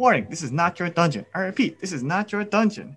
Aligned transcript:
Warning, 0.00 0.28
this 0.30 0.42
is 0.42 0.50
not 0.50 0.78
your 0.78 0.88
dungeon. 0.88 1.26
I 1.34 1.40
repeat, 1.40 1.78
this 1.78 1.92
is 1.92 2.02
not 2.02 2.32
your 2.32 2.42
dungeon. 2.42 2.96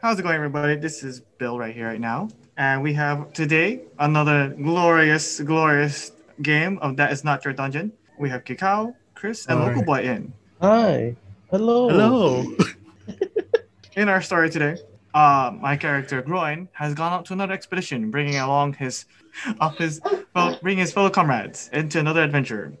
How's 0.00 0.18
it 0.18 0.22
going, 0.22 0.34
everybody? 0.34 0.76
This 0.76 1.02
is 1.02 1.20
Bill 1.36 1.58
right 1.58 1.74
here, 1.74 1.86
right 1.86 2.00
now. 2.00 2.30
And 2.56 2.82
we 2.82 2.94
have 2.94 3.34
today 3.34 3.82
another 3.98 4.48
glorious, 4.48 5.40
glorious 5.40 6.12
game 6.40 6.78
of 6.78 6.96
That 6.96 7.12
Is 7.12 7.22
Not 7.22 7.44
Your 7.44 7.52
Dungeon. 7.52 7.92
We 8.18 8.30
have 8.30 8.44
Kikau, 8.44 8.94
Chris, 9.14 9.44
and 9.44 9.58
Hi. 9.58 9.66
Local 9.66 9.82
Boy 9.82 10.04
in. 10.04 10.32
Hi. 10.62 11.16
Hello. 11.50 11.90
Hello. 11.90 12.56
In 13.96 14.08
our 14.08 14.22
story 14.22 14.48
today, 14.48 14.78
uh, 15.12 15.52
my 15.60 15.76
character 15.76 16.22
Groin 16.22 16.66
has 16.72 16.94
gone 16.94 17.12
out 17.12 17.26
to 17.26 17.34
another 17.34 17.52
expedition, 17.52 18.10
bringing 18.10 18.36
along 18.36 18.72
his, 18.72 19.04
of 19.60 19.76
his, 19.76 20.00
well, 20.34 20.58
bringing 20.62 20.80
his 20.80 20.94
fellow 20.94 21.10
comrades 21.10 21.68
into 21.74 21.98
another 21.98 22.22
adventure, 22.22 22.72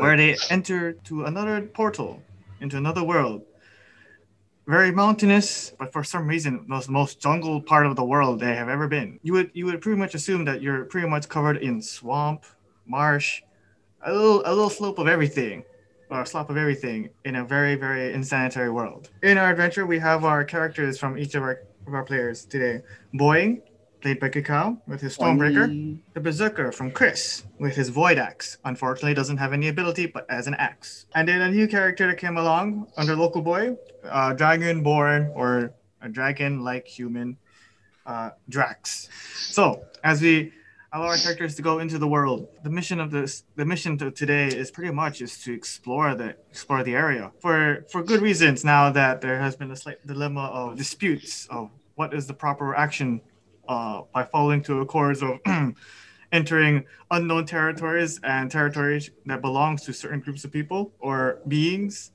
where 0.00 0.18
they 0.18 0.36
enter 0.50 0.92
to 1.04 1.24
another 1.24 1.62
portal 1.62 2.22
into 2.62 2.76
another 2.76 3.04
world. 3.04 3.42
Very 4.66 4.92
mountainous, 4.92 5.74
but 5.76 5.92
for 5.92 6.04
some 6.04 6.28
reason, 6.28 6.64
the 6.68 6.86
most 6.88 7.20
jungle 7.20 7.60
part 7.60 7.84
of 7.84 7.96
the 7.96 8.04
world 8.04 8.38
they 8.38 8.54
have 8.54 8.68
ever 8.68 8.86
been. 8.86 9.18
You 9.22 9.32
would 9.32 9.50
you 9.54 9.66
would 9.66 9.80
pretty 9.80 9.98
much 9.98 10.14
assume 10.14 10.44
that 10.44 10.62
you're 10.62 10.84
pretty 10.84 11.08
much 11.08 11.28
covered 11.28 11.56
in 11.56 11.82
swamp, 11.82 12.44
marsh, 12.86 13.42
a 14.06 14.12
little 14.12 14.42
a 14.46 14.50
little 14.50 14.70
slope 14.70 14.98
of 14.98 15.08
everything, 15.08 15.64
or 16.10 16.22
a 16.22 16.26
slope 16.26 16.48
of 16.48 16.56
everything 16.56 17.10
in 17.24 17.34
a 17.36 17.44
very 17.44 17.74
very 17.74 18.14
insanitary 18.14 18.70
world. 18.70 19.10
In 19.22 19.36
our 19.36 19.50
adventure, 19.50 19.84
we 19.84 19.98
have 19.98 20.24
our 20.24 20.44
characters 20.44 20.96
from 20.96 21.18
each 21.18 21.34
of 21.34 21.42
our 21.42 21.58
of 21.88 21.94
our 21.94 22.04
players 22.04 22.44
today. 22.44 22.82
Boeing, 23.12 23.62
played 24.02 24.18
by 24.18 24.28
Kakao, 24.28 24.78
with 24.86 25.00
his 25.00 25.16
Stormbreaker. 25.16 25.98
The 26.14 26.20
Berserker 26.20 26.72
from 26.72 26.90
Chris 26.90 27.44
with 27.58 27.76
his 27.76 27.88
Void 27.88 28.18
Axe. 28.18 28.58
Unfortunately, 28.64 29.14
doesn't 29.14 29.38
have 29.38 29.52
any 29.52 29.68
ability, 29.68 30.06
but 30.06 30.28
as 30.28 30.46
an 30.48 30.54
axe. 30.54 31.06
And 31.14 31.28
then 31.28 31.40
a 31.40 31.50
new 31.50 31.68
character 31.68 32.06
that 32.08 32.18
came 32.18 32.36
along 32.36 32.88
under 32.96 33.14
Local 33.14 33.40
Boy, 33.40 33.76
uh, 34.04 34.34
Dragonborn 34.34 35.34
or 35.34 35.72
a 36.02 36.08
dragon-like 36.08 36.86
human, 36.86 37.36
uh, 38.04 38.30
Drax. 38.48 39.08
So 39.36 39.84
as 40.02 40.20
we 40.20 40.52
allow 40.92 41.06
our 41.06 41.16
characters 41.16 41.54
to 41.54 41.62
go 41.62 41.78
into 41.78 41.96
the 41.96 42.08
world, 42.08 42.48
the 42.64 42.70
mission 42.70 42.98
of 42.98 43.12
this, 43.12 43.44
the 43.54 43.64
mission 43.64 43.96
to 43.98 44.10
today 44.10 44.48
is 44.48 44.70
pretty 44.72 44.92
much 44.92 45.22
is 45.22 45.38
to 45.44 45.54
explore 45.54 46.14
the 46.16 46.36
explore 46.50 46.82
the 46.82 46.94
area 46.94 47.30
for 47.40 47.86
for 47.88 48.02
good 48.02 48.20
reasons. 48.20 48.64
Now 48.64 48.90
that 48.90 49.20
there 49.20 49.38
has 49.38 49.54
been 49.54 49.70
a 49.70 49.76
slight 49.76 50.04
dilemma 50.04 50.46
of 50.46 50.76
disputes 50.76 51.46
of 51.46 51.70
what 51.94 52.12
is 52.12 52.26
the 52.26 52.34
proper 52.34 52.74
action 52.74 53.20
uh, 53.68 54.02
by 54.12 54.24
following 54.24 54.62
to 54.62 54.80
a 54.80 54.86
course 54.86 55.22
of 55.22 55.38
entering 56.32 56.84
unknown 57.10 57.44
territories 57.44 58.20
and 58.24 58.50
territories 58.50 59.10
that 59.26 59.40
belongs 59.40 59.82
to 59.82 59.92
certain 59.92 60.20
groups 60.20 60.44
of 60.44 60.52
people 60.52 60.92
or 61.00 61.38
beings 61.48 62.12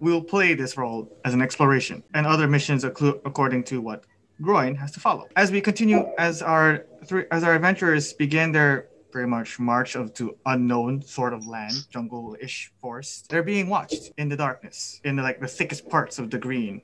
we'll 0.00 0.22
play 0.22 0.54
this 0.54 0.76
role 0.76 1.10
as 1.24 1.34
an 1.34 1.42
exploration 1.42 2.02
and 2.14 2.26
other 2.26 2.46
missions 2.46 2.84
according 2.84 3.64
to 3.64 3.80
what 3.80 4.04
groin 4.40 4.74
has 4.74 4.92
to 4.92 5.00
follow. 5.00 5.26
As 5.36 5.50
we 5.50 5.60
continue 5.60 6.06
as 6.18 6.42
our 6.42 6.86
as 7.30 7.44
our 7.44 7.54
adventurers 7.54 8.12
begin 8.12 8.52
their 8.52 8.88
pretty 9.10 9.28
much 9.28 9.58
march 9.58 9.96
of 9.96 10.12
to 10.14 10.36
unknown 10.46 11.02
sort 11.02 11.32
of 11.32 11.46
land 11.46 11.72
jungle-ish 11.90 12.70
forest 12.78 13.26
they're 13.30 13.42
being 13.42 13.66
watched 13.66 14.12
in 14.18 14.28
the 14.28 14.36
darkness 14.36 15.00
in 15.04 15.16
the, 15.16 15.22
like 15.22 15.40
the 15.40 15.48
thickest 15.48 15.88
parts 15.88 16.18
of 16.18 16.28
the 16.30 16.36
green 16.36 16.82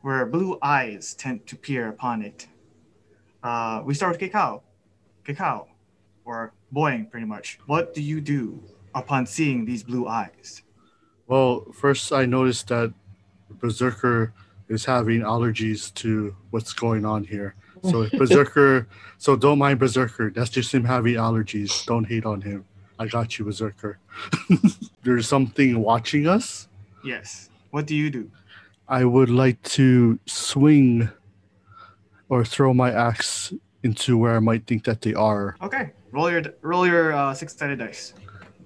where 0.00 0.24
blue 0.24 0.58
eyes 0.62 1.12
tend 1.12 1.46
to 1.46 1.54
peer 1.56 1.88
upon 1.88 2.22
it 2.22 2.48
uh, 3.42 3.82
we 3.84 3.94
start 3.94 4.18
with 4.18 4.32
Kikau. 4.32 4.62
Kikau, 5.24 5.66
or 6.24 6.52
Boeing, 6.74 7.10
pretty 7.10 7.26
much. 7.26 7.58
What 7.66 7.94
do 7.94 8.02
you 8.02 8.20
do 8.20 8.62
upon 8.94 9.26
seeing 9.26 9.64
these 9.64 9.82
blue 9.82 10.08
eyes? 10.08 10.62
Well, 11.26 11.66
first 11.72 12.12
I 12.12 12.24
noticed 12.24 12.68
that 12.68 12.92
Berserker 13.50 14.32
is 14.68 14.84
having 14.84 15.20
allergies 15.20 15.92
to 15.94 16.34
what's 16.50 16.72
going 16.72 17.04
on 17.04 17.24
here. 17.24 17.54
So 17.82 18.08
Berserker, 18.18 18.88
so 19.18 19.36
don't 19.36 19.58
mind 19.58 19.78
Berserker. 19.78 20.30
That's 20.30 20.50
just 20.50 20.72
him 20.72 20.84
having 20.84 21.14
allergies. 21.14 21.84
Don't 21.86 22.04
hate 22.04 22.24
on 22.24 22.40
him. 22.40 22.64
I 22.98 23.06
got 23.06 23.38
you, 23.38 23.44
Berserker. 23.44 23.98
There's 25.02 25.28
something 25.28 25.80
watching 25.80 26.26
us. 26.26 26.68
Yes. 27.04 27.50
What 27.70 27.86
do 27.86 27.94
you 27.94 28.10
do? 28.10 28.30
I 28.88 29.04
would 29.04 29.30
like 29.30 29.62
to 29.74 30.18
swing 30.26 31.10
or 32.28 32.44
throw 32.44 32.74
my 32.74 32.92
axe 32.92 33.52
into 33.82 34.18
where 34.18 34.36
I 34.36 34.40
might 34.40 34.66
think 34.66 34.84
that 34.84 35.00
they 35.00 35.14
are. 35.14 35.56
Okay. 35.62 35.90
Roll 36.12 36.30
your 36.30 36.42
roll 36.62 36.86
your 36.86 37.12
uh, 37.12 37.34
six-sided 37.34 37.78
dice. 37.78 38.14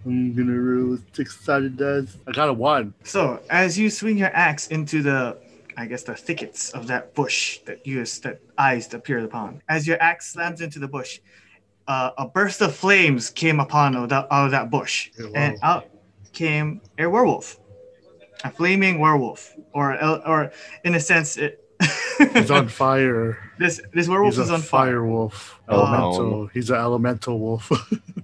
I'm 0.05 0.35
gonna 0.35 0.59
roll 0.59 0.99
six-sided 1.13 1.77
dice. 1.77 2.17
I 2.27 2.33
got 2.33 2.49
a 2.49 2.53
one. 2.53 2.95
So 3.05 3.41
as 3.51 3.79
you 3.79 3.91
swing 3.91 4.17
your 4.19 4.31
axe 4.35 4.69
into 4.69 5.03
the, 5.03 5.39
I 5.77 5.87
guess 5.87 6.03
the 6.05 6.15
thickets 6.15 6.71
of 6.71 6.87
that 6.87 7.15
bush 7.15 7.59
that 7.67 7.87
you 7.87 8.05
that 8.05 8.41
eyes 8.59 8.93
appeared 8.95 9.25
upon, 9.25 9.61
as 9.69 9.87
your 9.87 10.01
axe 10.03 10.33
slams 10.33 10.61
into 10.61 10.79
the 10.79 10.89
bush, 10.89 11.21
uh, 11.89 12.11
a 12.19 12.27
burst 12.29 12.61
of 12.63 12.75
flames 12.75 13.31
came 13.31 13.59
upon 13.61 13.95
of 13.97 14.09
that, 14.11 14.29
out 14.31 14.47
of 14.47 14.51
that 14.53 14.71
bush, 14.71 15.11
Yeah, 15.19 15.27
wow. 15.27 15.33
and 15.35 15.59
out 15.63 15.87
came 16.33 16.81
a 16.99 17.07
werewolf, 17.07 17.59
a 18.45 18.51
flaming 18.51 18.99
werewolf, 18.99 19.55
or 19.73 20.03
or 20.27 20.53
in 20.85 20.95
a 20.95 21.01
sense, 21.01 21.37
it, 21.37 21.62
He's 22.35 22.51
on 22.51 22.69
fire. 22.69 23.39
this 23.59 23.81
this 23.93 24.09
werewolf 24.09 24.35
He's 24.35 24.45
is 24.45 24.51
a 24.51 24.55
on 24.55 24.61
fire. 24.61 24.87
fire 24.93 25.07
wolf. 25.07 25.61
Oh, 25.69 25.81
Elemental. 25.81 26.47
He's 26.49 26.71
an 26.71 26.77
elemental 26.77 27.39
wolf. 27.39 27.71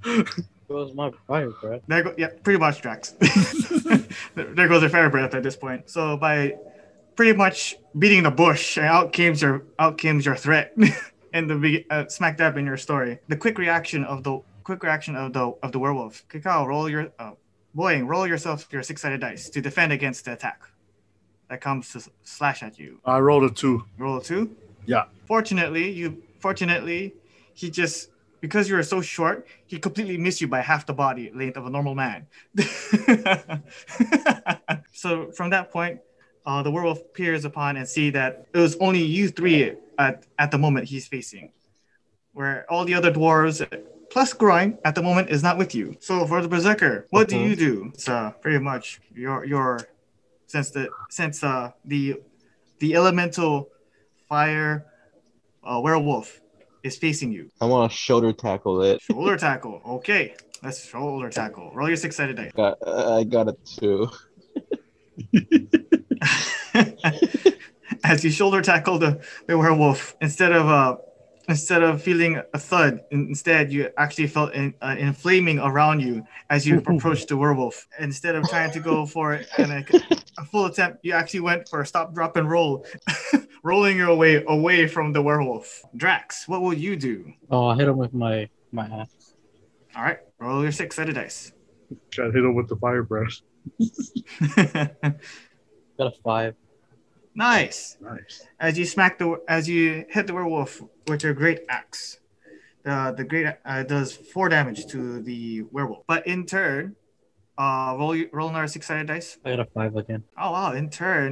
was 0.69 0.93
my 0.95 1.11
fire 1.27 1.51
breath. 1.51 1.83
There 1.89 2.03
go, 2.03 2.15
yeah, 2.19 2.29
pretty 2.43 2.59
much 2.59 2.83
Drax. 2.83 3.11
there 4.35 4.55
there 4.55 4.69
goes 4.69 4.83
your 4.83 4.91
fire 4.91 5.11
breath 5.11 5.35
at 5.35 5.43
this 5.43 5.57
point. 5.57 5.89
So 5.91 6.17
by 6.17 6.57
pretty 7.17 7.33
much 7.33 7.77
beating 7.99 8.23
the 8.23 8.31
bush, 8.31 8.79
out 8.79 9.13
came 9.13 9.35
your 9.35 9.65
out 9.79 9.99
came 9.99 10.21
your 10.21 10.37
threat, 10.37 10.77
and 11.33 11.51
the 11.51 11.57
be- 11.57 11.87
uh, 11.91 12.07
smack 12.09 12.37
dab 12.37 12.57
in 12.57 12.67
your 12.67 12.77
story. 12.77 13.19
The 13.29 13.37
quick 13.37 13.59
reaction 13.59 14.05
of 14.05 14.23
the 14.23 14.41
quick 14.63 14.83
reaction 14.83 15.17
of 15.17 15.33
the 15.33 15.53
of 15.63 15.73
the 15.73 15.79
werewolf. 15.79 16.27
Kakao, 16.29 16.67
roll 16.67 16.89
your 16.89 17.11
uh, 17.19 17.33
Boeing, 17.77 18.07
roll 18.07 18.27
yourself 18.27 18.69
your 18.73 18.83
six 18.83 19.03
sided 19.03 19.21
dice 19.21 19.49
to 19.51 19.61
defend 19.61 19.93
against 19.93 20.25
the 20.25 20.33
attack 20.33 20.61
that 21.49 21.61
comes 21.61 21.93
to 21.93 22.03
slash 22.23 22.63
at 22.63 22.79
you. 22.79 23.01
I 23.05 23.19
rolled 23.19 23.45
a 23.45 23.51
two. 23.51 23.85
Roll 23.99 24.19
a 24.19 24.23
two. 24.23 24.57
Yeah. 24.87 25.05
Fortunately, 25.27 25.91
you 25.91 26.23
fortunately 26.41 27.15
he 27.55 27.71
just 27.71 28.11
because 28.41 28.69
you 28.69 28.77
were 28.77 28.83
so 28.85 29.01
short, 29.01 29.47
he 29.67 29.79
completely 29.79 30.17
missed 30.17 30.41
you 30.41 30.47
by 30.47 30.61
half 30.61 30.87
the 30.87 30.93
body 30.93 31.31
length 31.35 31.57
of 31.57 31.67
a 31.67 31.71
normal 31.71 31.95
man. 31.95 32.27
so 34.93 35.31
from 35.33 35.51
that 35.51 35.73
point, 35.73 36.01
uh, 36.47 36.63
the 36.63 36.71
werewolf 36.71 37.13
peers 37.15 37.45
upon 37.45 37.77
and 37.77 37.87
see 37.89 38.11
that 38.11 38.47
it 38.55 38.59
was 38.59 38.77
only 38.77 39.03
you 39.03 39.29
three 39.29 39.75
at, 39.99 40.25
at 40.39 40.51
the 40.51 40.59
moment 40.59 40.87
he's 40.89 41.07
facing, 41.09 41.51
where 42.33 42.65
all 42.71 42.85
the 42.85 42.95
other 42.95 43.11
dwarves 43.13 43.67
plus 44.11 44.33
Groin 44.33 44.79
at 44.85 44.95
the 44.95 45.03
moment 45.03 45.29
is 45.31 45.43
not 45.43 45.59
with 45.59 45.75
you. 45.75 45.97
So 46.01 46.25
for 46.27 46.41
the 46.41 46.49
berserker, 46.49 47.07
what 47.11 47.29
do 47.29 47.37
Mhm. 47.37 47.49
you 47.51 47.57
do? 47.57 47.91
It's 47.93 48.09
uh, 48.09 48.31
pretty 48.41 48.59
much 48.59 49.01
your 49.15 49.45
your 49.45 49.81
since 50.49 50.71
the 50.71 50.89
since 51.11 51.45
uh 51.45 51.71
the 51.85 52.17
the 52.81 52.95
elemental 52.95 53.69
fire 54.29 54.87
uh, 55.63 55.81
werewolf 55.81 56.41
is 56.83 56.97
facing 56.97 57.31
you. 57.33 57.51
I 57.61 57.67
want 57.67 57.91
to 57.91 57.97
shoulder 57.97 58.33
tackle 58.33 58.83
it. 58.83 59.01
Shoulder 59.03 59.37
tackle. 59.37 59.81
Okay, 59.87 60.35
let's 60.63 60.87
shoulder 60.87 61.29
tackle. 61.31 61.71
Roll 61.75 61.89
your 61.89 61.97
six 61.97 62.17
sided 62.17 62.37
dice. 62.37 62.53
Got, 62.53 62.79
I 62.87 63.25
got 63.25 63.49
a 63.49 63.57
two. 63.65 64.09
As 68.05 68.25
you 68.25 68.31
shoulder 68.31 68.63
tackle 68.63 68.99
the, 68.99 69.21
the 69.47 69.59
werewolf, 69.59 70.17
instead 70.21 70.53
of 70.53 70.67
uh 70.67 70.97
instead 71.49 71.83
of 71.83 72.03
feeling 72.03 72.41
a 72.55 72.59
thud, 72.59 73.01
instead 73.11 73.73
you 73.73 73.91
actually 73.97 74.27
felt 74.27 74.53
an 74.55 74.75
uh, 74.83 74.95
inflaming 74.99 75.59
around 75.59 76.01
you 76.01 76.23
as 76.51 76.67
you 76.67 76.79
approached 76.87 77.29
the 77.29 77.37
werewolf. 77.37 77.87
Instead 77.99 78.35
of 78.35 78.49
trying 78.49 78.71
to 78.73 78.81
go 78.81 79.07
for 79.07 79.33
an, 79.57 79.71
a, 79.71 79.85
a 80.39 80.45
full 80.45 80.67
attempt, 80.67 80.99
you 81.03 81.12
actually 81.12 81.41
went 81.41 81.69
for 81.69 81.81
a 81.81 81.87
stop, 81.87 82.15
drop, 82.15 82.37
and 82.37 82.50
roll, 82.50 82.85
rolling 83.62 83.97
your 83.97 84.15
way 84.15 84.45
away 84.47 84.87
from 84.87 85.12
the 85.12 85.23
werewolf. 85.23 85.83
Drax, 85.97 86.47
what 86.47 86.62
will 86.62 86.75
you 86.75 86.97
do? 86.97 87.33
Oh, 87.51 87.67
I 87.67 87.77
hit 87.77 87.89
him 87.89 87.97
with 87.97 88.12
my 88.15 88.49
my 88.71 88.87
axe. 88.87 89.35
All 89.97 90.03
right, 90.03 90.19
roll 90.39 90.62
your 90.62 90.73
six 90.73 90.97
sided 90.97 91.15
dice. 91.15 91.53
Got 92.15 92.35
hit 92.35 92.44
him 92.44 92.55
with 92.55 92.69
the 92.69 92.77
fire 92.77 93.03
breath. 93.03 93.41
Got 95.99 96.06
a 96.06 96.12
five. 96.23 96.55
Nice. 97.38 97.96
Nice. 98.00 98.35
as 98.61 98.73
you 98.79 98.85
smack 98.94 99.12
the 99.19 99.29
as 99.49 99.69
you 99.73 100.05
hit 100.14 100.26
the 100.26 100.35
werewolf 100.35 100.82
with 101.08 101.23
your 101.25 101.35
great 101.43 101.61
axe 101.79 102.19
the 102.87 103.14
the 103.19 103.25
great 103.31 103.46
uh, 103.64 103.82
does 103.94 104.08
four 104.32 104.49
damage 104.56 104.81
to 104.93 105.20
the 105.29 105.62
werewolf 105.75 106.02
but 106.12 106.26
in 106.26 106.40
turn 106.56 106.82
Uh, 107.67 107.90
roll 107.99 108.14
you- 108.19 108.31
roll 108.38 108.49
another 108.50 108.69
six-sided 108.70 109.06
dice. 109.12 109.31
I 109.44 109.50
got 109.50 109.61
a 109.67 109.69
five 109.76 109.93
again. 110.02 110.23
Oh 110.43 110.50
wow! 110.55 110.70
In 110.81 110.87
turn, 111.02 111.29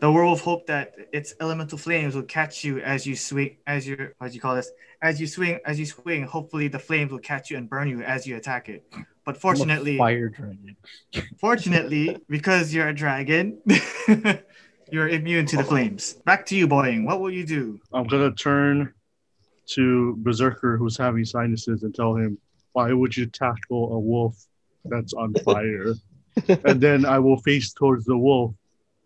the 0.00 0.08
werewolf 0.14 0.40
hoped 0.40 0.66
that 0.72 0.86
its 1.18 1.30
elemental 1.44 1.76
flames 1.86 2.12
will 2.16 2.28
catch 2.38 2.54
you 2.66 2.74
as 2.80 3.00
you 3.08 3.14
swing, 3.28 3.50
as 3.66 3.80
you 3.88 3.94
what 4.16 4.28
do 4.30 4.34
you 4.36 4.40
call 4.40 4.56
this? 4.60 4.70
As 5.08 5.20
you 5.20 5.26
swing, 5.36 5.54
as 5.70 5.76
you 5.80 5.84
swing. 5.84 6.20
Hopefully, 6.36 6.68
the 6.76 6.78
flames 6.88 7.10
will 7.12 7.24
catch 7.32 7.44
you 7.50 7.56
and 7.60 7.68
burn 7.68 7.86
you 7.92 8.00
as 8.14 8.20
you 8.26 8.32
attack 8.40 8.64
it. 8.74 8.80
But 9.26 9.32
I'm 9.36 9.36
a 9.36 9.44
fortunately, 9.44 9.96
fire 10.00 10.30
dragon. 10.38 10.76
fortunately, 11.44 12.04
because 12.36 12.72
you're 12.72 12.88
a 12.88 12.96
dragon, 13.04 13.60
you're 14.90 15.08
immune 15.08 15.46
to 15.46 15.56
the 15.56 15.64
flames. 15.64 16.14
Back 16.24 16.46
to 16.46 16.56
you, 16.56 16.66
Boying. 16.66 17.04
What 17.04 17.20
will 17.20 17.30
you 17.30 17.44
do? 17.46 17.80
I'm 17.92 18.06
gonna 18.06 18.32
turn 18.32 18.92
to 19.70 20.16
Berserker 20.18 20.76
who's 20.76 20.96
having 20.96 21.24
sinuses 21.24 21.82
and 21.82 21.94
tell 21.94 22.14
him, 22.16 22.38
"Why 22.72 22.92
would 22.92 23.16
you 23.16 23.26
tackle 23.26 23.92
a 23.92 23.98
wolf 23.98 24.36
that's 24.84 25.12
on 25.14 25.34
fire?" 25.44 25.94
and 26.64 26.80
then 26.80 27.04
I 27.04 27.18
will 27.18 27.38
face 27.38 27.72
towards 27.72 28.04
the 28.04 28.16
wolf, 28.16 28.54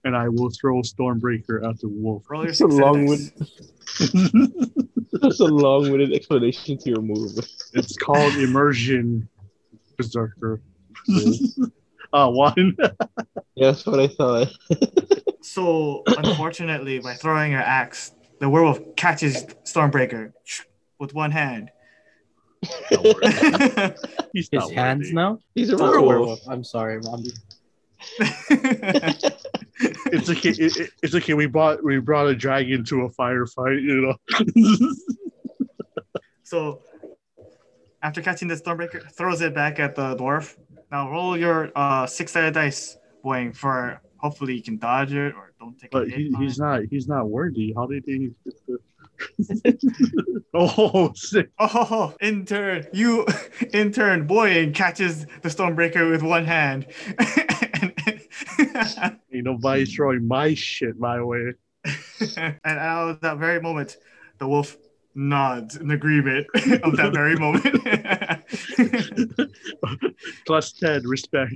and 0.05 0.17
I 0.17 0.29
will 0.29 0.51
throw 0.51 0.81
Stormbreaker 0.83 1.67
at 1.69 1.81
the 1.81 1.89
wolf. 1.89 2.25
Roll 2.29 2.43
your 2.43 2.51
It's 2.51 2.61
a 2.61 2.67
long 2.67 3.07
dice. 3.07 3.33
That's 5.21 5.41
a 5.41 5.45
long-winded 5.45 6.13
explanation 6.15 6.79
to 6.79 6.91
your 6.91 7.03
move. 7.03 7.33
it's 7.75 7.97
called 7.97 8.35
Immersion 8.35 9.29
Berserker. 9.97 10.61
uh, 12.13 12.29
one. 12.31 12.77
Yeah, 13.55 13.73
that's 13.73 13.87
what 13.87 14.01
I 14.01 14.09
thought. 14.09 14.49
So, 15.57 16.03
unfortunately, 16.07 16.99
by 16.99 17.13
throwing 17.13 17.53
your 17.53 17.61
axe, 17.61 18.13
the 18.41 18.49
werewolf 18.49 18.81
catches 18.97 19.45
Stormbreaker 19.65 20.33
with 20.99 21.13
one 21.13 21.31
hand. 21.31 21.71
He's 24.33 24.49
His 24.51 24.53
not 24.53 24.71
hands 24.73 25.01
worthy. 25.03 25.13
now? 25.13 25.39
He's 25.55 25.69
a 25.69 25.77
werewolf. 25.77 26.07
Werewolf. 26.07 26.41
I'm 26.49 26.65
sorry. 26.65 27.03
I'm, 27.07 27.23
It's 30.15 30.31
okay. 30.31 30.49
It, 30.51 30.77
it- 30.79 30.91
it's 31.03 31.15
okay. 31.17 31.35
We 31.35 31.45
brought 31.47 31.85
we 31.85 31.99
brought 31.99 32.29
a 32.29 32.35
dragon 32.35 32.83
to 32.87 33.03
a 33.03 33.11
firefight. 33.11 33.83
You 33.83 33.97
know. 34.07 34.17
so, 36.45 36.81
after 38.03 38.23
catching 38.23 38.49
the 38.49 38.55
Stormbreaker, 38.55 39.11
throws 39.13 39.43
it 39.43 39.55
back 39.55 39.79
at 39.79 39.97
the 39.97 40.17
dwarf. 40.17 40.57
Now, 40.91 41.11
roll 41.11 41.37
your 41.37 41.71
uh, 41.77 42.07
six-sided 42.07 42.55
dice, 42.55 42.97
Boying, 43.23 43.53
for 43.53 44.01
hopefully 44.23 44.55
he 44.55 44.63
can 44.63 44.79
dodge 44.79 45.13
it 45.13 45.35
or 45.35 45.53
don't 45.59 45.79
take 45.79 45.93
a 45.93 45.99
but 45.99 46.09
hit. 46.09 46.19
he, 46.19 46.35
he's 46.39 46.59
it. 46.59 46.63
not 46.63 46.83
he's 46.91 47.09
not 47.09 47.29
worthy. 47.29 47.73
How 47.77 47.87
he 47.89 48.01
get 48.01 48.55
the 48.67 48.79
Oh 50.55 51.13
sick. 51.15 51.51
Oh, 51.59 52.15
in 52.21 52.45
turn, 52.45 52.87
you, 52.93 53.27
in 53.73 53.91
turn, 53.93 54.27
Boying 54.27 54.73
catches 54.73 55.25
the 55.43 55.49
Stormbreaker 55.49 56.11
with 56.11 56.23
one 56.23 56.45
hand. 56.45 56.87
Ain't 59.33 59.45
nobody 59.45 59.87
throwing 59.87 60.27
my 60.29 60.55
shit 60.55 60.99
my 60.99 61.23
way. 61.23 61.55
and 62.39 62.59
out 62.65 63.09
of 63.11 63.21
that 63.21 63.39
very 63.39 63.61
moment, 63.61 63.97
the 64.39 64.47
wolf 64.47 64.77
nods 65.15 65.77
in 65.77 65.91
agreement 65.91 66.47
of 66.83 66.97
that 66.97 67.13
very 67.13 67.37
moment. 67.37 67.65
Plus 70.47 70.73
ten, 70.73 71.03
respect. 71.07 71.55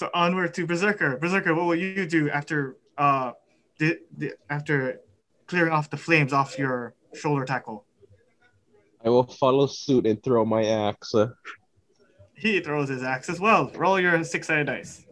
So 0.00 0.08
onward 0.14 0.54
to 0.54 0.66
Berserker. 0.66 1.18
Berserker, 1.18 1.54
what 1.54 1.66
will 1.66 1.76
you 1.76 2.06
do 2.06 2.30
after 2.30 2.78
uh 2.96 3.32
the, 3.78 3.98
the 4.16 4.32
after 4.48 5.00
clearing 5.46 5.72
off 5.72 5.90
the 5.90 5.96
flames 5.98 6.32
off 6.32 6.58
your 6.58 6.94
shoulder 7.12 7.44
tackle? 7.44 7.84
I 9.04 9.10
will 9.10 9.24
follow 9.24 9.66
suit 9.66 10.06
and 10.06 10.22
throw 10.22 10.46
my 10.46 10.64
axe. 10.64 11.14
He 12.34 12.60
throws 12.60 12.88
his 12.88 13.02
axe 13.02 13.28
as 13.28 13.38
well. 13.40 13.70
Roll 13.74 14.00
your 14.00 14.24
six-sided 14.24 14.68
dice. 14.68 15.04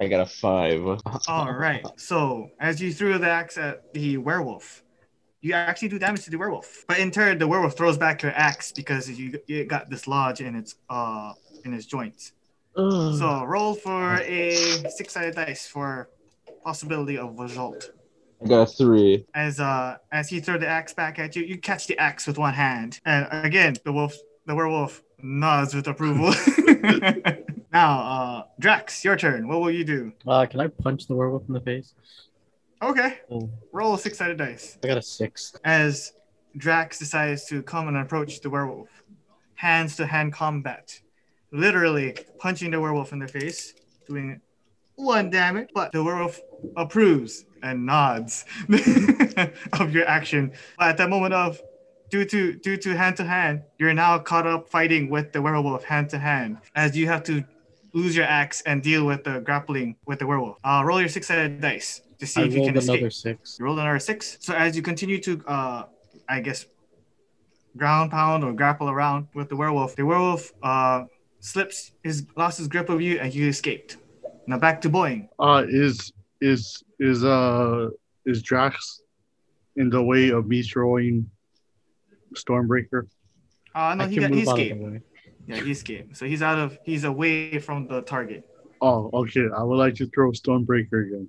I 0.00 0.06
got 0.06 0.20
a 0.20 0.26
five. 0.26 0.80
All 1.26 1.52
right. 1.52 1.84
So 1.96 2.50
as 2.60 2.80
you 2.80 2.92
threw 2.92 3.18
the 3.18 3.28
axe 3.28 3.58
at 3.58 3.92
the 3.94 4.16
werewolf, 4.18 4.84
you 5.40 5.54
actually 5.54 5.88
do 5.88 5.98
damage 5.98 6.22
to 6.24 6.30
the 6.30 6.38
werewolf. 6.38 6.84
But 6.86 7.00
in 7.00 7.10
turn, 7.10 7.38
the 7.38 7.48
werewolf 7.48 7.76
throws 7.76 7.98
back 7.98 8.22
your 8.22 8.32
axe 8.32 8.70
because 8.70 9.10
you 9.10 9.64
got 9.64 9.90
dislodged 9.90 10.40
in 10.40 10.54
its 10.54 10.76
uh 10.88 11.32
in 11.64 11.74
its 11.74 11.86
joints. 11.86 12.32
So 12.76 13.44
roll 13.46 13.74
for 13.74 14.16
a 14.20 14.52
six-sided 14.90 15.34
dice 15.34 15.66
for 15.66 16.10
possibility 16.64 17.16
of 17.18 17.38
result. 17.38 17.90
I 18.44 18.48
got 18.48 18.62
a 18.62 18.66
three. 18.66 19.24
As 19.34 19.60
uh 19.60 19.96
as 20.12 20.28
he 20.28 20.40
threw 20.40 20.58
the 20.58 20.66
axe 20.66 20.92
back 20.92 21.18
at 21.18 21.34
you, 21.36 21.42
you 21.42 21.56
catch 21.58 21.86
the 21.86 21.98
axe 21.98 22.26
with 22.26 22.36
one 22.38 22.52
hand, 22.52 23.00
and 23.06 23.26
again 23.30 23.76
the 23.84 23.92
wolf 23.92 24.14
the 24.46 24.54
werewolf 24.54 25.02
nods 25.22 25.74
with 25.74 25.86
approval. 25.88 26.34
now, 27.72 28.00
uh 28.00 28.42
Drax, 28.60 29.02
your 29.04 29.16
turn. 29.16 29.48
What 29.48 29.60
will 29.60 29.70
you 29.70 29.84
do? 29.84 30.12
uh, 30.26 30.44
can 30.46 30.60
I 30.60 30.68
punch 30.68 31.06
the 31.06 31.14
werewolf 31.14 31.44
in 31.48 31.54
the 31.54 31.60
face? 31.60 31.94
Okay, 32.82 33.20
Oh, 33.30 33.48
roll 33.72 33.94
a 33.94 33.98
six-sided 33.98 34.36
dice. 34.36 34.76
I 34.84 34.88
got 34.88 34.98
a 34.98 35.02
six. 35.02 35.54
as 35.64 36.12
Drax 36.58 36.98
decides 36.98 37.46
to 37.46 37.62
come 37.62 37.88
and 37.88 37.96
approach 37.96 38.40
the 38.42 38.50
werewolf. 38.50 38.88
Hands 39.54 39.94
to 39.96 40.04
hand 40.06 40.34
combat. 40.34 41.00
Literally 41.56 42.14
punching 42.38 42.70
the 42.70 42.80
werewolf 42.80 43.12
in 43.12 43.18
the 43.18 43.28
face, 43.28 43.72
doing 44.06 44.40
one 44.96 45.30
damage, 45.30 45.70
but 45.74 45.90
the 45.92 46.02
werewolf 46.02 46.40
approves 46.76 47.44
and 47.62 47.86
nods 47.86 48.44
of 49.80 49.92
your 49.94 50.06
action. 50.06 50.52
But 50.78 50.88
at 50.88 50.96
that 50.98 51.08
moment 51.08 51.32
of 51.32 51.60
due 52.10 52.24
to 52.26 52.52
due 52.54 52.76
to 52.76 52.96
hand 52.96 53.16
to 53.16 53.24
hand, 53.24 53.62
you're 53.78 53.94
now 53.94 54.18
caught 54.18 54.46
up 54.46 54.68
fighting 54.68 55.08
with 55.08 55.32
the 55.32 55.40
werewolf 55.40 55.84
hand 55.84 56.10
to 56.10 56.18
hand 56.18 56.58
as 56.74 56.96
you 56.96 57.06
have 57.06 57.22
to 57.24 57.42
lose 57.94 58.14
your 58.14 58.26
axe 58.26 58.60
and 58.66 58.82
deal 58.82 59.06
with 59.06 59.24
the 59.24 59.40
grappling 59.40 59.96
with 60.06 60.18
the 60.18 60.26
werewolf. 60.26 60.58
Uh, 60.62 60.82
roll 60.84 61.00
your 61.00 61.08
six-sided 61.08 61.60
dice 61.60 62.02
to 62.18 62.26
see 62.26 62.42
I 62.42 62.44
if 62.44 62.54
you 62.54 62.64
can 62.66 62.76
escape. 62.76 63.10
six. 63.12 63.56
You 63.58 63.64
rolled 63.64 63.78
another 63.78 63.98
six. 63.98 64.36
So 64.40 64.52
as 64.54 64.76
you 64.76 64.82
continue 64.82 65.18
to, 65.22 65.42
uh, 65.46 65.84
I 66.28 66.40
guess, 66.40 66.66
ground 67.76 68.10
pound 68.10 68.44
or 68.44 68.52
grapple 68.52 68.90
around 68.90 69.28
with 69.34 69.48
the 69.48 69.56
werewolf, 69.56 69.96
the 69.96 70.04
werewolf 70.04 70.52
uh, 70.62 71.04
slips, 71.40 71.92
his 72.02 72.26
lost 72.36 72.58
his 72.58 72.68
grip 72.68 72.88
of 72.88 73.00
you, 73.00 73.18
and 73.18 73.34
you 73.34 73.48
escaped. 73.48 73.96
Now 74.46 74.58
back 74.58 74.80
to 74.82 74.90
Boeing. 74.90 75.28
Uh 75.38 75.64
is 75.68 76.12
is 76.40 76.82
is 76.98 77.24
uh 77.24 77.88
is 78.24 78.42
Drax 78.42 79.02
in 79.76 79.90
the 79.90 80.02
way 80.02 80.30
of 80.30 80.46
me 80.46 80.62
throwing 80.62 81.30
Stormbreaker? 82.34 83.06
Uh, 83.74 83.94
no, 83.94 84.04
I 84.04 84.08
he, 84.08 84.16
got, 84.16 84.30
he 84.30 84.36
move 84.36 84.48
out 84.48 84.52
of 84.52 84.56
the 84.56 84.72
escaped. 84.72 85.06
Yeah, 85.46 85.56
he 85.56 85.70
escaped. 85.70 86.16
So 86.16 86.26
he's 86.26 86.42
out 86.42 86.58
of, 86.58 86.78
he's 86.82 87.04
away 87.04 87.58
from 87.58 87.86
the 87.86 88.02
target. 88.02 88.48
Oh, 88.80 89.10
okay. 89.12 89.46
I 89.56 89.62
would 89.62 89.76
like 89.76 89.94
to 89.96 90.06
throw 90.06 90.32
Stormbreaker 90.32 91.06
again. 91.06 91.28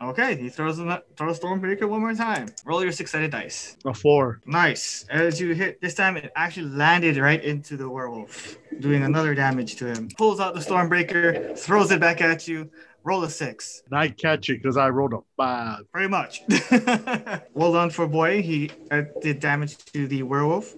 Okay, 0.00 0.36
he 0.36 0.48
throws 0.48 0.76
the 0.76 1.02
throws 1.16 1.40
Stormbreaker 1.40 1.88
one 1.88 2.00
more 2.00 2.14
time. 2.14 2.48
Roll 2.64 2.82
your 2.82 2.92
six-sided 2.92 3.30
dice. 3.30 3.76
A 3.84 3.94
four. 3.94 4.40
Nice. 4.46 5.06
As 5.08 5.40
you 5.40 5.54
hit 5.54 5.80
this 5.80 5.94
time, 5.94 6.16
it 6.16 6.30
actually 6.36 6.68
landed 6.70 7.16
right 7.16 7.42
into 7.42 7.76
the 7.76 7.88
werewolf, 7.88 8.58
doing 8.80 9.04
another 9.04 9.34
damage 9.34 9.76
to 9.76 9.86
him. 9.86 10.08
Pulls 10.16 10.40
out 10.40 10.54
the 10.54 10.60
Stormbreaker, 10.60 11.58
throws 11.58 11.90
it 11.90 12.00
back 12.00 12.20
at 12.20 12.46
you. 12.46 12.70
Roll 13.04 13.22
a 13.22 13.30
six. 13.30 13.82
And 13.88 13.98
I 13.98 14.08
catch 14.08 14.50
it 14.50 14.60
because 14.60 14.76
I 14.76 14.88
rolled 14.88 15.12
a 15.12 15.20
five. 15.36 15.90
Pretty 15.92 16.08
much. 16.08 16.42
well 17.54 17.72
done 17.72 17.90
for 17.90 18.06
boy. 18.08 18.42
He 18.42 18.70
uh, 18.90 19.02
did 19.22 19.38
damage 19.38 19.76
to 19.92 20.08
the 20.08 20.24
werewolf 20.24 20.74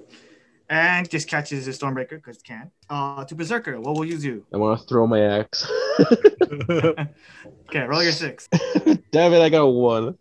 and 0.68 1.08
just 1.08 1.28
catches 1.28 1.66
the 1.66 1.72
Stormbreaker 1.72 2.10
because 2.10 2.36
it 2.36 2.44
can. 2.44 2.70
Uh, 2.90 3.24
to 3.24 3.34
Berserker, 3.34 3.80
what 3.80 3.96
will 3.96 4.04
you 4.04 4.18
do? 4.18 4.44
I 4.52 4.58
want 4.58 4.78
to 4.80 4.86
throw 4.86 5.06
my 5.06 5.20
axe. 5.20 5.66
Okay, 7.68 7.80
roll 7.80 8.02
your 8.02 8.12
six. 8.12 8.48
Damn 9.10 9.34
it, 9.34 9.42
I 9.42 9.50
got 9.50 9.66
one. 9.66 10.16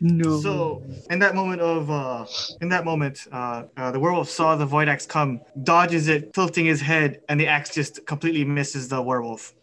no. 0.00 0.40
So, 0.40 0.82
in 1.08 1.18
that 1.20 1.34
moment 1.34 1.62
of, 1.62 1.90
uh, 1.90 2.26
in 2.60 2.68
that 2.68 2.84
moment, 2.84 3.26
uh, 3.32 3.62
uh, 3.78 3.90
the 3.92 3.98
werewolf 3.98 4.28
saw 4.28 4.56
the 4.56 4.66
void 4.66 4.86
axe 4.88 5.06
come, 5.06 5.40
dodges 5.62 6.08
it, 6.08 6.34
tilting 6.34 6.66
his 6.66 6.82
head, 6.82 7.22
and 7.30 7.40
the 7.40 7.46
axe 7.46 7.70
just 7.70 8.04
completely 8.04 8.44
misses 8.44 8.88
the 8.88 9.00
werewolf, 9.00 9.54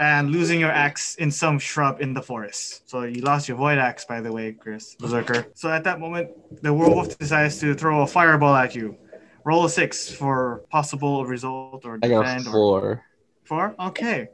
and 0.00 0.30
losing 0.32 0.58
your 0.58 0.72
axe 0.72 1.14
in 1.16 1.30
some 1.30 1.60
shrub 1.60 2.00
in 2.00 2.14
the 2.14 2.22
forest. 2.22 2.90
So 2.90 3.04
you 3.04 3.22
lost 3.22 3.48
your 3.48 3.58
void 3.58 3.78
axe, 3.78 4.04
by 4.04 4.20
the 4.20 4.32
way, 4.32 4.50
Chris 4.52 4.96
Berserker. 4.96 5.46
So 5.54 5.70
at 5.70 5.84
that 5.84 6.00
moment, 6.00 6.30
the 6.62 6.74
werewolf 6.74 7.16
decides 7.16 7.60
to 7.60 7.74
throw 7.74 8.02
a 8.02 8.06
fireball 8.08 8.56
at 8.56 8.74
you. 8.74 8.96
Roll 9.44 9.66
a 9.66 9.70
six 9.70 10.10
for 10.10 10.64
possible 10.70 11.24
result 11.24 11.84
or 11.84 12.00
I 12.02 12.08
got 12.08 12.22
a 12.22 12.24
defend 12.24 12.48
or 12.48 12.52
four. 12.52 13.04
Four? 13.44 13.76
Okay. 13.78 14.28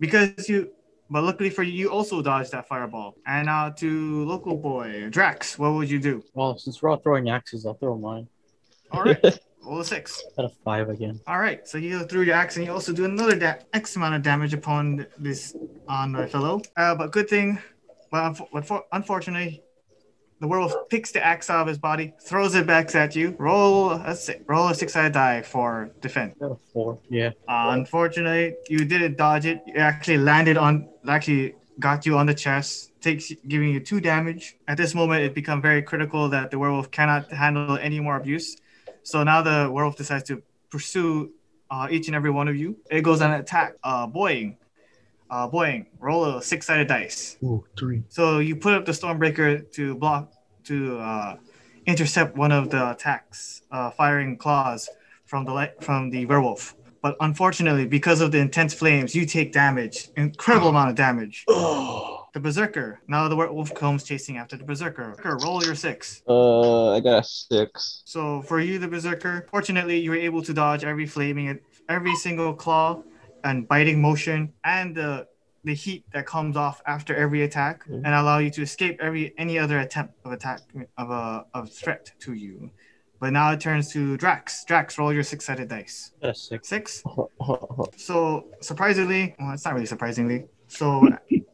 Because 0.00 0.48
you, 0.48 0.70
but 1.10 1.22
luckily 1.22 1.50
for 1.50 1.62
you, 1.62 1.72
you 1.72 1.90
also 1.90 2.22
dodged 2.22 2.52
that 2.52 2.66
fireball. 2.68 3.16
And 3.26 3.46
now 3.46 3.70
to 3.70 4.24
local 4.24 4.56
boy, 4.56 5.08
Drax, 5.10 5.58
what 5.58 5.72
would 5.74 5.90
you 5.90 5.98
do? 5.98 6.22
Well, 6.34 6.58
since 6.58 6.82
we're 6.82 6.90
all 6.90 6.96
throwing 6.98 7.30
axes, 7.30 7.66
I'll 7.66 7.74
throw 7.74 7.96
mine. 7.96 8.28
All 8.90 9.02
right. 9.04 9.22
Roll 9.64 9.80
a 9.80 9.84
six. 9.84 10.22
Got 10.36 10.44
a 10.44 10.48
five 10.62 10.90
again. 10.90 11.18
All 11.26 11.38
right. 11.38 11.66
So 11.66 11.78
you 11.78 12.04
threw 12.04 12.20
your 12.20 12.34
axe 12.34 12.56
and 12.56 12.66
you 12.66 12.72
also 12.72 12.92
do 12.92 13.06
another 13.06 13.34
da- 13.34 13.54
X 13.72 13.96
amount 13.96 14.14
of 14.14 14.20
damage 14.22 14.52
upon 14.52 15.06
this 15.18 15.56
on 15.88 16.12
my 16.12 16.26
fellow. 16.26 16.60
Uh, 16.76 16.94
but 16.94 17.12
good 17.12 17.30
thing, 17.30 17.58
well, 18.12 18.36
but 18.52 18.66
for- 18.66 18.84
unfortunately, 18.92 19.62
the 20.44 20.48
werewolf 20.48 20.90
picks 20.90 21.10
the 21.10 21.24
axe 21.24 21.48
out 21.48 21.62
of 21.62 21.66
his 21.66 21.78
body, 21.78 22.12
throws 22.20 22.54
it 22.54 22.66
back 22.66 22.94
at 22.94 23.16
you. 23.16 23.34
Roll 23.38 23.92
a 23.92 24.14
si- 24.14 24.40
roll 24.46 24.68
a 24.68 24.74
six-sided 24.74 25.14
die 25.14 25.40
for 25.40 25.90
defense. 26.02 26.36
Four. 26.70 26.98
Yeah. 27.08 27.30
Uh, 27.48 27.72
unfortunately, 27.78 28.54
you 28.68 28.84
didn't 28.84 29.16
dodge 29.16 29.46
it. 29.46 29.62
It 29.66 29.78
actually 29.78 30.18
landed 30.18 30.58
on, 30.58 30.90
actually 31.08 31.54
got 31.80 32.04
you 32.04 32.18
on 32.18 32.26
the 32.26 32.34
chest, 32.34 32.92
takes 33.00 33.32
giving 33.48 33.70
you 33.70 33.80
two 33.80 34.02
damage. 34.02 34.58
At 34.68 34.76
this 34.76 34.94
moment, 34.94 35.24
it 35.24 35.34
become 35.34 35.62
very 35.62 35.80
critical 35.80 36.28
that 36.28 36.50
the 36.50 36.58
werewolf 36.58 36.90
cannot 36.90 37.32
handle 37.32 37.78
any 37.78 37.98
more 37.98 38.16
abuse. 38.16 38.58
So 39.02 39.22
now 39.24 39.40
the 39.40 39.70
werewolf 39.72 39.96
decides 39.96 40.24
to 40.24 40.42
pursue 40.68 41.32
uh, 41.70 41.88
each 41.90 42.08
and 42.08 42.14
every 42.14 42.30
one 42.30 42.48
of 42.48 42.56
you. 42.56 42.76
It 42.90 43.00
goes 43.00 43.22
on 43.22 43.32
an 43.32 43.40
attack. 43.40 43.76
Uh, 43.82 44.06
Boeing, 44.06 44.56
uh, 45.34 45.48
Boeing, 45.48 45.86
roll 45.98 46.36
a 46.36 46.40
six-sided 46.40 46.86
dice. 46.86 47.36
Ooh, 47.42 47.64
three. 47.76 48.04
So 48.08 48.38
you 48.38 48.54
put 48.54 48.72
up 48.72 48.84
the 48.84 48.92
Stormbreaker 48.92 49.68
to 49.72 49.96
block, 49.96 50.32
to 50.64 50.98
uh, 50.98 51.36
intercept 51.86 52.36
one 52.36 52.52
of 52.52 52.70
the 52.70 52.92
attacks, 52.92 53.62
uh, 53.72 53.90
firing 53.90 54.36
claws 54.36 54.88
from 55.26 55.44
the 55.44 55.52
light, 55.52 55.82
from 55.82 56.10
the 56.10 56.24
werewolf. 56.26 56.76
But 57.02 57.16
unfortunately, 57.20 57.84
because 57.84 58.20
of 58.20 58.30
the 58.30 58.38
intense 58.38 58.72
flames, 58.72 59.14
you 59.14 59.26
take 59.26 59.52
damage, 59.52 60.08
incredible 60.16 60.68
amount 60.68 60.90
of 60.90 60.96
damage. 60.96 61.44
Oh. 61.48 62.20
The 62.32 62.40
Berserker. 62.40 63.00
Now 63.06 63.28
the 63.28 63.36
werewolf 63.36 63.74
comes 63.74 64.02
chasing 64.04 64.38
after 64.38 64.56
the 64.56 64.64
Berserker. 64.64 65.14
Berserker, 65.16 65.38
Roll 65.44 65.64
your 65.64 65.74
six. 65.74 66.22
Uh, 66.28 66.92
I 66.92 67.00
got 67.00 67.18
a 67.18 67.24
six. 67.24 68.02
So 68.04 68.42
for 68.42 68.60
you, 68.60 68.78
the 68.78 68.88
Berserker, 68.88 69.46
fortunately, 69.50 69.98
you 69.98 70.10
were 70.10 70.16
able 70.16 70.42
to 70.42 70.52
dodge 70.52 70.84
every 70.84 71.06
flaming, 71.06 71.60
every 71.88 72.14
single 72.16 72.52
claw 72.54 73.02
and 73.44 73.68
biting 73.68 74.00
motion, 74.00 74.52
and 74.64 74.94
the 74.96 75.26
the 75.64 75.74
heat 75.74 76.04
that 76.12 76.26
comes 76.26 76.56
off 76.56 76.82
after 76.86 77.16
every 77.16 77.42
attack, 77.42 77.86
Mhm. 77.86 78.02
and 78.04 78.14
allow 78.14 78.38
you 78.38 78.50
to 78.50 78.62
escape 78.62 78.98
every 79.00 79.32
any 79.38 79.58
other 79.58 79.78
attempt 79.78 80.14
of 80.24 80.32
attack 80.32 80.60
of 80.98 81.10
a 81.10 81.46
of 81.54 81.72
threat 81.72 82.12
to 82.20 82.34
you. 82.34 82.70
But 83.20 83.32
now 83.32 83.52
it 83.52 83.60
turns 83.60 83.90
to 83.92 84.16
Drax. 84.18 84.64
Drax, 84.64 84.98
roll 84.98 85.12
your 85.12 85.22
six-sided 85.22 85.68
dice. 85.68 86.12
Got 86.20 86.36
six. 86.36 86.68
Six. 86.68 87.02
So 87.96 88.46
surprisingly, 88.60 89.34
well, 89.38 89.52
it's 89.52 89.64
not 89.64 89.74
really 89.74 89.86
surprisingly. 89.86 90.46
So 90.68 91.08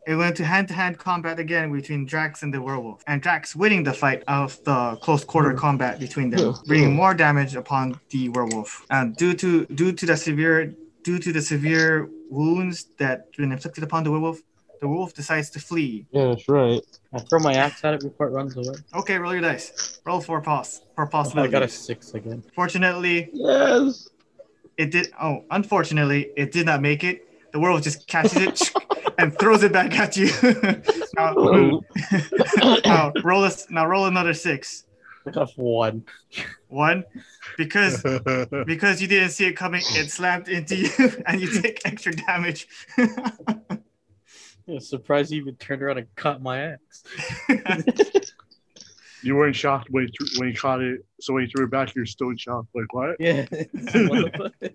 it 0.07 0.15
went 0.15 0.37
to 0.37 0.45
hand-to-hand 0.45 0.99
combat 0.99 1.39
again 1.39 1.73
between 1.73 2.07
Drax 2.07 2.43
and 2.43 2.53
the 2.55 2.61
werewolf, 2.63 3.03
and 3.07 3.21
Drax 3.21 3.55
winning 3.55 3.83
the 3.85 3.93
fight 3.93 4.23
of 4.27 4.63
the 4.65 4.97
close 5.03 5.25
quarter 5.25 5.53
mm. 5.53 5.59
combat 5.59 6.01
between 6.01 6.31
them, 6.31 6.55
bringing 6.67 6.93
mm. 6.93 6.97
more 6.97 7.15
damage 7.15 7.55
upon 7.55 8.01
the 8.11 8.29
werewolf. 8.31 8.87
And 8.91 9.17
due 9.17 9.35
to 9.35 9.67
due 9.67 9.93
to 9.93 10.07
the 10.07 10.17
severe 10.17 10.75
due 11.03 11.19
to 11.19 11.33
the 11.33 11.41
severe 11.43 12.09
wounds 12.29 12.85
that 12.99 13.33
been 13.37 13.53
inflicted 13.53 13.85
upon 13.85 14.05
the 14.05 14.11
werewolf, 14.11 14.41
the 14.81 14.89
wolf 14.89 15.13
decides 15.15 15.51
to 15.51 15.59
flee. 15.61 16.07
yeah, 16.11 16.29
that's 16.29 16.49
right. 16.49 16.81
I 17.13 17.19
throw 17.21 17.39
my 17.41 17.53
axe 17.55 17.85
at 17.85 17.95
it 17.95 18.01
before 18.01 18.29
it 18.29 18.31
runs 18.31 18.57
away. 18.57 18.77
Okay, 18.95 19.19
roll 19.19 19.33
your 19.33 19.43
dice. 19.43 20.01
Roll 20.07 20.21
four. 20.21 20.41
for 20.43 21.07
pos 21.07 21.33
for 21.33 21.41
I 21.41 21.47
got 21.49 21.63
a 21.63 21.69
six 21.69 22.15
again. 22.15 22.43
Fortunately, 22.55 23.29
Yes. 23.33 24.09
it 24.79 24.91
did. 24.91 25.09
Oh, 25.21 25.45
unfortunately, 25.51 26.31
it 26.37 26.53
did 26.53 26.65
not 26.67 26.81
make 26.81 27.05
it. 27.05 27.27
The 27.53 27.59
werewolf 27.59 27.83
just 27.83 28.07
catches 28.07 28.37
it 28.37 28.73
and 29.19 29.37
throws 29.39 29.63
it 29.65 29.73
back 29.73 29.93
at 29.99 30.17
you. 30.17 30.31
now, 31.17 31.35
Oh. 31.37 31.83
now 32.85 33.13
roll 33.23 33.45
a, 33.45 33.51
now 33.69 33.87
roll 33.87 34.07
another 34.07 34.33
six. 34.33 34.85
I 35.31 35.33
got 35.33 35.51
one. 35.57 36.05
One, 36.69 37.05
because 37.57 38.03
because 38.67 39.01
you 39.01 39.09
didn't 39.09 39.31
see 39.31 39.47
it 39.47 39.53
coming, 39.53 39.83
it 39.91 40.11
slammed 40.11 40.49
into 40.49 40.77
you, 40.77 40.91
and 41.27 41.41
you 41.41 41.61
take 41.61 41.81
extra 41.85 42.13
damage. 42.13 42.67
Yeah, 44.67 44.79
surprised 44.79 45.33
you 45.33 45.41
even 45.41 45.57
turned 45.57 45.83
around 45.83 45.99
and 45.99 46.07
cut 46.15 46.43
my 46.43 46.61
axe. 46.61 47.03
you 49.23 49.35
weren't 49.35 49.57
shocked 49.57 49.89
when 49.91 50.07
he, 50.07 50.13
threw, 50.13 50.27
when 50.39 50.49
he 50.51 50.55
caught 50.55 50.81
it, 50.81 51.05
so 51.21 51.35
when 51.35 51.45
he 51.45 51.51
threw 51.51 51.65
it 51.65 51.71
back, 51.71 51.95
you're 51.95 52.07
still 52.07 52.31
in 52.31 52.37
shock. 52.37 52.67
Like, 52.75 52.93
what? 52.93 53.17
Yeah. 53.19 53.47
What 53.51 53.73
the 53.73 54.53
fuck? 54.61 54.73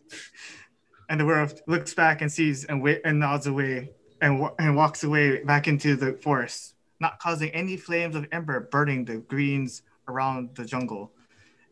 and 1.10 1.20
the 1.20 1.26
werewolf 1.26 1.54
looks 1.68 1.94
back 1.94 2.22
and 2.22 2.32
sees 2.32 2.66
and 2.66 2.82
wait 2.82 3.02
and 3.06 3.20
nods 3.20 3.48
away 3.48 3.92
and 4.22 4.40
wa- 4.40 4.54
and 4.60 4.76
walks 4.76 5.04
away 5.04 5.44
back 5.44 5.68
into 5.68 5.96
the 5.96 6.14
forest, 6.14 6.76
not 7.00 7.20
causing 7.20 7.52
any 7.52 7.78
flames 7.78 8.16
of 8.16 8.28
ember 8.32 8.68
burning 8.72 9.06
the 9.06 9.18
greens 9.18 9.82
around 10.08 10.50
the 10.56 10.66
jungle, 10.66 11.12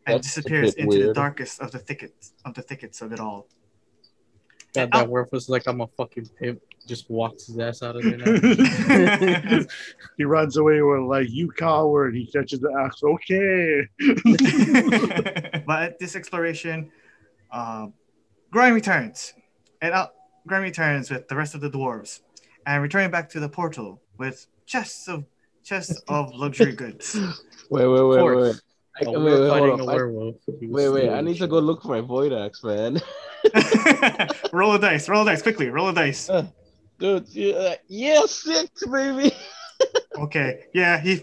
and 0.06 0.16
That's 0.16 0.28
disappears 0.28 0.74
bit 0.74 0.84
into 0.84 1.06
the 1.08 1.14
darkest 1.14 1.60
of 1.60 1.70
the 1.70 1.78
thickets 1.78 2.32
of 2.44 2.54
the 2.54 2.62
thickets 2.62 3.00
of 3.02 3.12
it 3.12 3.20
all. 3.20 3.46
God, 4.74 4.90
Oh. 4.92 4.98
that 4.98 5.08
werewolf 5.08 5.32
was 5.32 5.48
like, 5.48 5.66
I'm 5.66 5.80
a 5.80 5.86
fucking 5.86 6.28
pimp. 6.38 6.60
Just 6.86 7.08
walks 7.08 7.46
his 7.46 7.58
ass 7.58 7.82
out 7.82 7.96
of 7.96 8.02
there 8.02 8.18
he 10.18 10.24
runs 10.24 10.58
away 10.58 10.82
with 10.82 11.00
like, 11.00 11.30
you 11.30 11.50
coward. 11.50 12.14
He 12.14 12.26
catches 12.26 12.60
the 12.60 12.70
axe. 12.84 13.02
Okay. 13.02 13.88
but 15.66 15.98
this 15.98 16.14
exploration, 16.14 16.90
uh, 17.50 17.86
Grime 18.50 18.74
returns, 18.74 19.32
and 19.80 19.94
uh, 19.94 20.08
Grime 20.46 20.60
returns 20.62 21.10
with 21.10 21.26
the 21.28 21.36
rest 21.36 21.54
of 21.54 21.62
the 21.62 21.70
dwarves, 21.70 22.20
and 22.66 22.82
returning 22.82 23.10
back 23.10 23.30
to 23.30 23.40
the 23.40 23.48
portal 23.48 24.02
with 24.18 24.46
chests 24.66 25.08
of 25.08 25.24
chests 25.64 26.00
of 26.08 26.32
luxury 26.34 26.72
goods. 26.72 27.14
Wait, 27.70 27.86
wait, 27.86 27.88
wait, 27.88 28.02
wait. 28.08 28.20
course. 28.20 28.62
I, 29.00 29.04
Oh, 29.06 29.24
wait, 29.24 29.40
wait, 29.40 29.48
fighting 29.48 29.80
a 29.80 29.82
up. 29.82 29.88
I- 29.88 29.94
werewolf. 29.96 30.36
He 30.60 30.66
was 30.68 30.74
Wait, 30.84 30.88
wait, 30.90 31.10
I 31.10 31.20
need 31.20 31.38
to 31.38 31.48
go 31.48 31.58
look 31.58 31.82
for 31.82 31.88
my 31.88 32.00
void 32.00 32.32
axe, 32.32 32.62
man. 32.62 33.00
roll 34.52 34.74
a 34.74 34.78
dice, 34.78 35.08
roll 35.08 35.22
a 35.22 35.24
dice, 35.24 35.42
quickly, 35.42 35.68
roll 35.68 35.88
a 35.88 35.94
dice. 35.94 36.30
Dude, 37.00 37.26
yeah, 37.30 37.74
yeah, 37.88 38.22
six, 38.26 38.86
baby. 38.86 39.32
Okay, 40.16 40.66
yeah, 40.72 41.00
he. 41.00 41.20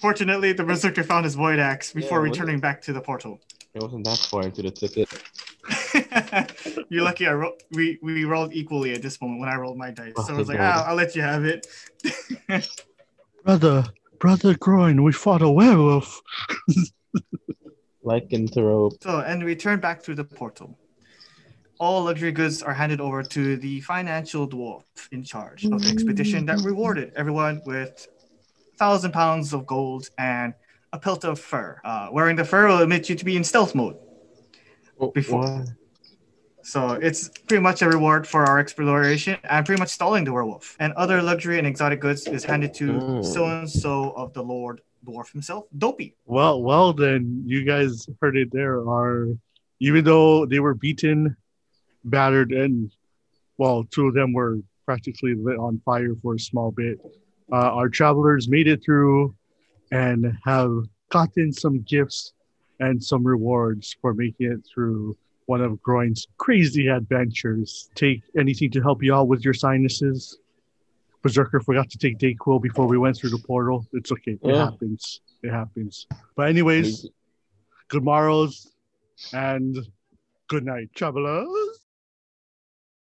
Fortunately, 0.00 0.54
the 0.54 0.64
berserker 0.64 1.02
found 1.04 1.26
his 1.26 1.34
void 1.34 1.58
axe 1.58 1.92
before 1.92 2.18
Yeah, 2.18 2.30
what- 2.30 2.30
returning 2.30 2.58
back 2.58 2.80
to 2.82 2.94
the 2.94 3.00
portal. 3.02 3.38
It 3.74 3.82
wasn't 3.82 4.04
that 4.06 4.16
far 4.18 4.44
into 4.44 4.62
the 4.62 4.70
ticket. 4.70 5.08
You're 6.88 7.02
lucky. 7.04 7.26
I 7.26 7.34
ro- 7.34 7.56
we 7.72 7.98
we 8.02 8.24
rolled 8.24 8.54
equally 8.54 8.94
at 8.94 9.02
this 9.02 9.20
moment 9.20 9.40
when 9.40 9.50
I 9.50 9.56
rolled 9.56 9.76
my 9.76 9.90
dice, 9.90 10.14
so 10.26 10.34
I 10.34 10.38
was 10.38 10.48
like, 10.48 10.58
Oh, 10.58 10.62
ah, 10.64 10.86
I'll 10.88 10.94
let 10.94 11.14
you 11.14 11.20
have 11.20 11.44
it. 11.44 11.66
Brother, 13.44 13.84
brother 14.18 14.54
Groin, 14.54 15.02
we 15.02 15.12
fought 15.12 15.42
a 15.42 15.50
werewolf. 15.50 16.20
Like 18.06 18.32
and 18.32 18.52
throw. 18.52 18.90
So, 19.00 19.20
and 19.20 19.42
we 19.42 19.52
return 19.52 19.80
back 19.80 20.02
through 20.02 20.16
the 20.16 20.24
portal. 20.24 20.78
All 21.78 22.04
luxury 22.04 22.32
goods 22.32 22.62
are 22.62 22.74
handed 22.74 23.00
over 23.00 23.22
to 23.22 23.56
the 23.56 23.80
financial 23.80 24.46
dwarf 24.46 24.82
in 25.10 25.24
charge 25.24 25.64
of 25.64 25.82
the 25.82 25.88
expedition 25.88 26.44
that 26.46 26.58
rewarded 26.58 27.14
everyone 27.16 27.62
with 27.64 28.06
a 28.74 28.76
thousand 28.76 29.12
pounds 29.12 29.54
of 29.54 29.66
gold 29.66 30.10
and 30.18 30.52
a 30.92 30.98
pelt 30.98 31.24
of 31.24 31.40
fur. 31.40 31.80
Uh, 31.82 32.08
wearing 32.12 32.36
the 32.36 32.44
fur 32.44 32.68
will 32.68 32.80
admit 32.80 33.08
you 33.08 33.16
to 33.16 33.24
be 33.24 33.38
in 33.38 33.42
stealth 33.42 33.74
mode. 33.74 33.96
Before. 35.14 35.40
Why? 35.40 35.64
So 36.64 36.92
it's 36.92 37.28
pretty 37.28 37.62
much 37.62 37.82
a 37.82 37.88
reward 37.88 38.26
for 38.26 38.44
our 38.44 38.58
exploration 38.58 39.36
and 39.44 39.66
pretty 39.66 39.78
much 39.78 39.90
stalling 39.90 40.24
the 40.24 40.32
werewolf. 40.32 40.76
And 40.80 40.92
other 40.94 41.20
luxury 41.20 41.58
and 41.58 41.66
exotic 41.66 42.00
goods 42.00 42.26
is 42.26 42.42
handed 42.42 42.72
to 42.74 43.22
so 43.22 43.46
and 43.46 43.70
so 43.70 44.12
of 44.12 44.32
the 44.32 44.42
Lord 44.42 44.80
Dwarf 45.04 45.30
himself, 45.30 45.66
Dopey. 45.76 46.16
Well, 46.24 46.62
well, 46.62 46.94
then 46.94 47.42
you 47.44 47.64
guys 47.64 48.08
heard 48.20 48.36
it. 48.36 48.50
There 48.50 48.78
are, 48.88 49.28
even 49.80 50.04
though 50.04 50.46
they 50.46 50.60
were 50.60 50.74
beaten, 50.74 51.36
battered, 52.04 52.52
and 52.52 52.90
well, 53.58 53.84
two 53.84 54.08
of 54.08 54.14
them 54.14 54.32
were 54.32 54.60
practically 54.86 55.34
lit 55.34 55.58
on 55.58 55.80
fire 55.84 56.14
for 56.22 56.34
a 56.34 56.38
small 56.38 56.70
bit. 56.70 56.98
Uh, 57.52 57.70
our 57.72 57.90
travelers 57.90 58.48
made 58.48 58.66
it 58.66 58.82
through 58.82 59.34
and 59.92 60.36
have 60.44 60.72
gotten 61.10 61.52
some 61.52 61.82
gifts 61.82 62.32
and 62.80 63.02
some 63.02 63.22
rewards 63.22 63.94
for 64.00 64.14
making 64.14 64.50
it 64.50 64.60
through 64.72 65.16
one 65.46 65.60
of 65.60 65.82
Groin's 65.82 66.26
crazy 66.38 66.88
adventures. 66.88 67.90
Take 67.94 68.22
anything 68.38 68.70
to 68.72 68.80
help 68.80 69.02
you 69.02 69.14
out 69.14 69.28
with 69.28 69.44
your 69.44 69.54
sinuses. 69.54 70.38
Berserker 71.22 71.60
forgot 71.60 71.88
to 71.90 71.98
take 71.98 72.18
Dayquil 72.18 72.60
before 72.60 72.86
we 72.86 72.98
went 72.98 73.16
through 73.16 73.30
the 73.30 73.42
portal. 73.46 73.86
It's 73.92 74.12
okay. 74.12 74.38
It 74.42 74.54
happens. 74.54 75.20
It 75.42 75.50
happens. 75.50 76.06
But 76.36 76.48
anyways, 76.48 77.06
good 77.88 78.04
morrows 78.04 78.72
and 79.32 79.78
good 80.48 80.64
night, 80.64 80.90
travelers. 80.94 81.73